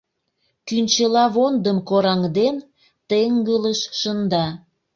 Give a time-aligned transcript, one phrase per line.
[0.67, 2.55] Кӱнчылавондым кораҥден,
[3.09, 4.45] теҥгылыш шында.